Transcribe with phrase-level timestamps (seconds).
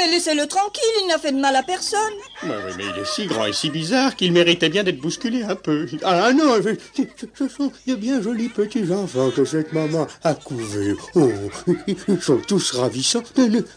[0.00, 1.98] Mais laissez-le tranquille, il n'a fait de mal à personne.
[2.42, 5.42] Mais, oui, mais il est si grand et si bizarre qu'il méritait bien d'être bousculé
[5.42, 5.86] un peu.
[6.04, 7.02] Ah non, je-
[7.38, 10.94] ce sont de bien jolis petits enfants que cette maman a couvés.
[11.16, 11.28] Oh,
[11.86, 13.22] ils sont tous ravissants.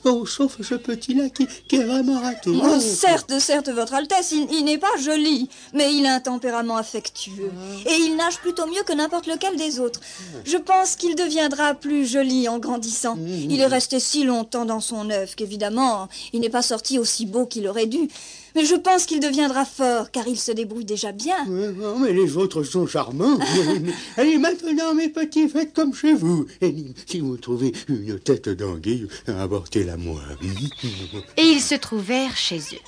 [0.05, 2.51] Oh, sauf ce petit-là qui, qui est vraiment raté.
[2.53, 6.77] Oh, certes, certes, Votre Altesse, il, il n'est pas joli, mais il a un tempérament
[6.77, 7.51] affectueux.
[7.85, 9.99] Et il nage plutôt mieux que n'importe lequel des autres.
[10.45, 13.17] Je pense qu'il deviendra plus joli en grandissant.
[13.27, 17.45] Il est resté si longtemps dans son œuf qu'évidemment, il n'est pas sorti aussi beau
[17.45, 18.07] qu'il aurait dû.
[18.55, 21.45] Mais je pense qu'il deviendra fort, car il se débrouille déjà bien.
[21.47, 23.39] Ouais, mais les autres sont charmants.
[24.17, 26.45] Allez, maintenant, mes petits, faites comme chez vous.
[26.61, 26.73] Et
[27.07, 30.21] si vous trouvez une tête d'anguille, apportez-la moi.
[31.37, 32.83] Et ils se trouvèrent chez eux.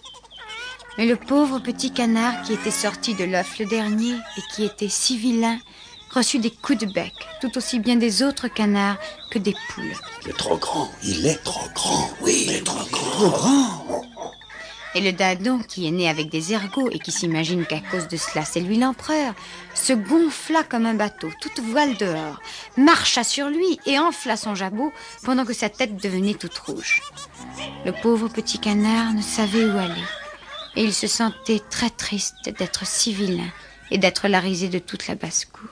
[0.98, 4.87] Mais le pauvre petit canard qui était sorti de l'œuf le dernier et qui était
[4.87, 5.57] si vilain
[6.16, 8.98] reçut des coups de bec, tout aussi bien des autres canards
[9.32, 9.94] que des poules.
[10.24, 10.90] Il est trop grand.
[11.04, 12.10] Il est trop grand.
[12.22, 14.02] Oui, il est trop grand.
[14.96, 18.16] Et le dindon, qui est né avec des ergots et qui s'imagine qu'à cause de
[18.16, 19.34] cela c'est lui l'empereur,
[19.74, 22.40] se gonfla comme un bateau, toute voile dehors,
[22.77, 27.02] marcha sur lui et enfla son jabot pendant que sa tête devenait toute rouge.
[27.85, 30.05] Le pauvre petit canard ne savait où aller
[30.77, 33.52] et il se sentait très triste d'être si vilain
[33.91, 35.70] et d'être la risée de toute la basse-cour.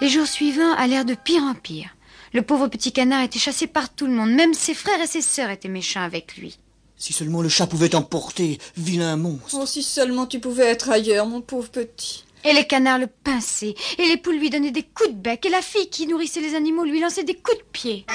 [0.00, 1.88] Les jours suivants allèrent de pire en pire.
[2.34, 4.30] Le pauvre petit canard était chassé par tout le monde.
[4.30, 6.58] Même ses frères et ses sœurs étaient méchants avec lui.
[6.98, 9.58] Si seulement le chat pouvait t'emporter, vilain monstre.
[9.60, 12.24] Oh, si seulement tu pouvais être ailleurs, mon pauvre petit.
[12.44, 15.50] Et les canards le pinçaient, et les poules lui donnaient des coups de bec, et
[15.50, 18.06] la fille qui nourrissait les animaux lui lançait des coups de pied.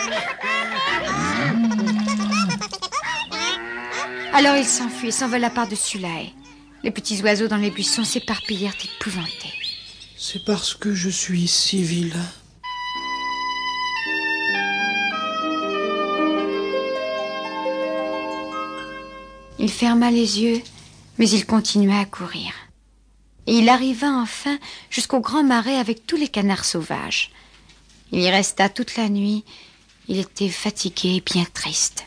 [4.34, 6.34] Alors il s'enfuit et s'envola par-dessus la haie.
[6.84, 9.61] Les petits oiseaux dans les buissons s'éparpillèrent épouvantés.
[10.23, 12.14] C'est parce que je suis si.
[19.58, 20.61] Il ferma les yeux,
[21.17, 22.54] mais il continua à courir.
[23.48, 24.60] Et il arriva enfin
[24.92, 27.31] jusqu'au grand marais avec tous les canards sauvages.
[28.11, 29.43] Il y resta toute la nuit.
[30.08, 32.05] Il était fatigué et bien triste.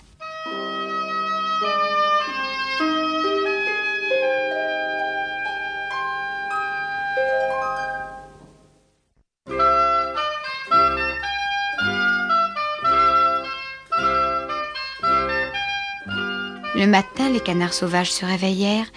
[16.77, 18.91] Le matin, les canards sauvages se réveillèrent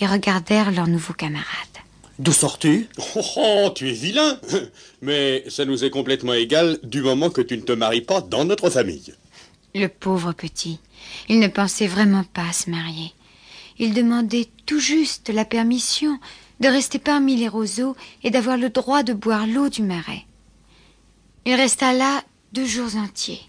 [0.00, 1.44] et regardèrent leurs nouveaux camarades.
[2.20, 2.88] D'où sors-tu?
[3.16, 4.38] Oh, oh, tu es vilain.
[5.02, 8.44] Mais ça nous est complètement égal du moment que tu ne te maries pas dans
[8.44, 9.14] notre famille.
[9.74, 10.78] Le pauvre petit,
[11.28, 13.12] il ne pensait vraiment pas à se marier.
[13.78, 16.18] Il demandait tout juste la permission
[16.60, 20.24] de rester parmi les roseaux et d'avoir le droit de boire l'eau du marais.
[21.46, 23.42] Il resta là deux jours entiers.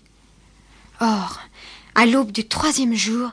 [1.02, 1.40] Or,
[1.96, 3.32] à l'aube du troisième jour,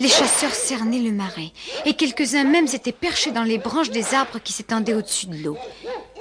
[0.00, 1.52] les chasseurs cernaient le marais,
[1.84, 5.58] et quelques-uns même s'étaient perchés dans les branches des arbres qui s'étendaient au-dessus de l'eau.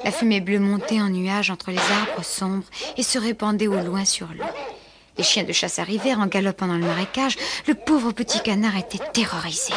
[0.04, 4.04] La fumée bleue montait en nuages entre les arbres sombres et se répandait au loin
[4.04, 4.46] sur l'eau.
[5.18, 7.38] Les chiens de chasse arrivèrent en galopant dans le marécage.
[7.68, 9.74] Le pauvre petit canard était terrorisé.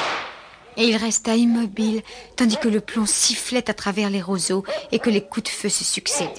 [0.76, 2.02] Et il resta immobile,
[2.36, 5.68] tandis que le plomb sifflait à travers les roseaux et que les coups de feu
[5.68, 6.30] se succédaient.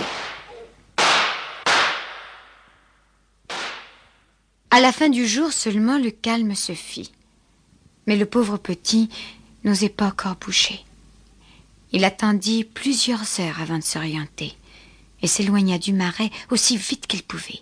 [4.71, 7.11] À la fin du jour seulement, le calme se fit.
[8.07, 9.09] Mais le pauvre petit
[9.63, 10.83] n'osait pas encore bouger.
[11.91, 14.57] Il attendit plusieurs heures avant de s'orienter
[15.21, 17.61] et s'éloigna du marais aussi vite qu'il pouvait.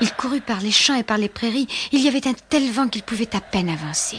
[0.00, 1.68] Il courut par les champs et par les prairies.
[1.92, 4.18] Il y avait un tel vent qu'il pouvait à peine avancer.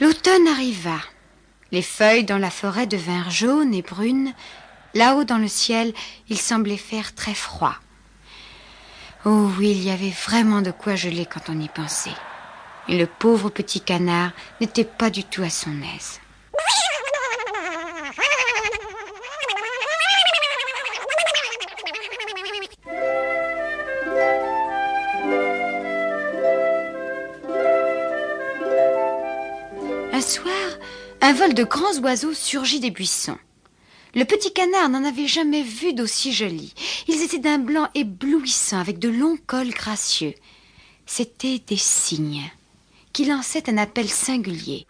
[0.00, 0.98] L'automne arriva.
[1.70, 4.32] Les feuilles dans la forêt devinrent jaunes et brunes.
[4.94, 5.94] Là-haut dans le ciel,
[6.28, 7.76] il semblait faire très froid.
[9.24, 12.10] Oh oui, il y avait vraiment de quoi geler quand on y pensait.
[12.88, 16.18] Et le pauvre petit canard n'était pas du tout à son aise.
[30.12, 30.52] Un soir,
[31.20, 33.38] un vol de grands oiseaux surgit des buissons.
[34.14, 36.74] Le petit canard n'en avait jamais vu d'aussi jolis.
[37.08, 40.34] Ils étaient d'un blanc éblouissant avec de longs cols gracieux.
[41.06, 42.50] C'étaient des cygnes
[43.14, 44.86] qui lançaient un appel singulier.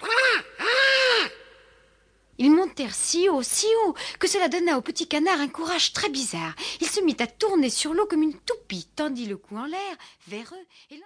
[2.38, 6.08] Ils montèrent si haut, si haut, que cela donna au petit canard un courage très
[6.08, 6.54] bizarre.
[6.80, 9.96] Il se mit à tourner sur l'eau comme une toupie, tendit le cou en l'air
[10.26, 10.96] vers eux et